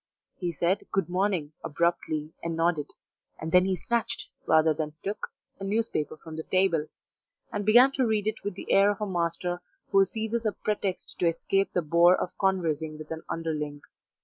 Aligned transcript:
He 0.37 0.51
said 0.51 0.87
"Good 0.91 1.09
morning" 1.09 1.53
abruptly 1.63 2.33
and 2.41 2.55
nodded, 2.55 2.95
and 3.39 3.51
then 3.51 3.65
he 3.65 3.75
snatched, 3.75 4.31
rather 4.47 4.73
than 4.73 4.93
took, 5.03 5.27
a 5.59 5.63
newspaper 5.63 6.17
from 6.17 6.35
the 6.37 6.41
table, 6.43 6.87
and 7.53 7.63
began 7.67 7.91
to 7.91 8.07
read 8.07 8.25
it 8.25 8.43
with 8.43 8.55
the 8.55 8.71
air 8.71 8.89
of 8.89 8.99
a 9.01 9.05
master 9.05 9.61
who 9.91 10.03
seizes 10.03 10.43
a 10.43 10.53
pretext 10.53 11.17
to 11.19 11.27
escape 11.27 11.73
the 11.73 11.83
bore 11.83 12.15
of 12.19 12.35
conversing 12.39 12.97
with 12.97 13.11
an 13.11 13.21
underling. 13.29 13.81